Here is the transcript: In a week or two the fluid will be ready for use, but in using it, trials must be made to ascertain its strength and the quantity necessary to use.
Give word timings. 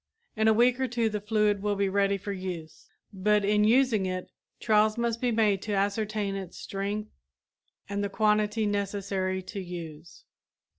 In 0.35 0.47
a 0.47 0.53
week 0.53 0.79
or 0.79 0.87
two 0.87 1.09
the 1.11 1.21
fluid 1.21 1.61
will 1.61 1.75
be 1.75 1.87
ready 1.87 2.17
for 2.17 2.31
use, 2.33 2.89
but 3.13 3.45
in 3.45 3.63
using 3.63 4.07
it, 4.07 4.31
trials 4.59 4.97
must 4.97 5.21
be 5.21 5.29
made 5.29 5.61
to 5.61 5.73
ascertain 5.75 6.33
its 6.35 6.57
strength 6.57 7.11
and 7.87 8.03
the 8.03 8.09
quantity 8.09 8.65
necessary 8.65 9.43
to 9.43 9.59
use. 9.59 10.23